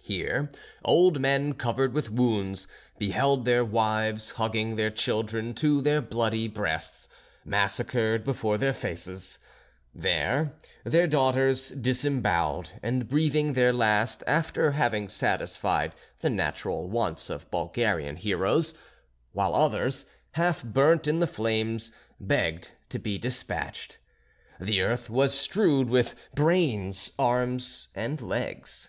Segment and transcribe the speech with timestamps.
[0.00, 0.50] Here,
[0.86, 7.10] old men covered with wounds, beheld their wives, hugging their children to their bloody breasts,
[7.44, 9.38] massacred before their faces;
[9.94, 17.50] there, their daughters, disembowelled and breathing their last after having satisfied the natural wants of
[17.50, 18.72] Bulgarian heroes;
[19.32, 23.98] while others, half burnt in the flames, begged to be despatched.
[24.58, 28.88] The earth was strewed with brains, arms, and legs.